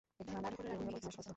[0.19, 1.29] এখানের কেউ নিরাপদ নয়, সত্য।